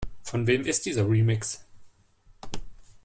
Von 0.23 0.47
wem 0.47 0.63
ist 0.63 0.87
dieser 0.87 1.07
Remix? 1.07 1.63